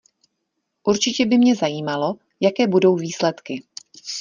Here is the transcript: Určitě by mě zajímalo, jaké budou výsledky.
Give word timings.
Určitě 0.83 1.25
by 1.25 1.37
mě 1.37 1.55
zajímalo, 1.55 2.15
jaké 2.41 2.67
budou 2.67 2.95
výsledky. 2.95 3.63